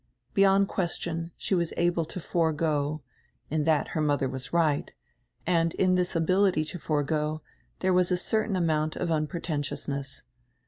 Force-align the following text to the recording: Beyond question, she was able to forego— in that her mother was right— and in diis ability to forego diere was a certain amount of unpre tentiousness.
Beyond 0.33 0.67
question, 0.67 1.29
she 1.37 1.53
was 1.53 1.73
able 1.77 2.05
to 2.05 2.19
forego— 2.19 3.03
in 3.51 3.65
that 3.65 3.89
her 3.89 4.01
mother 4.01 4.27
was 4.27 4.51
right— 4.51 4.91
and 5.45 5.75
in 5.75 5.95
diis 5.95 6.15
ability 6.15 6.65
to 6.73 6.79
forego 6.79 7.43
diere 7.81 7.93
was 7.93 8.09
a 8.09 8.17
certain 8.17 8.55
amount 8.55 8.95
of 8.95 9.09
unpre 9.09 9.41
tentiousness. 9.43 10.23